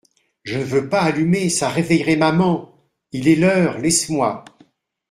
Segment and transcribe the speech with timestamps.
[0.41, 2.73] Je ne veux pas allumer, ça réveillerait maman…
[3.11, 4.43] Il est l'heure, laisse-moi.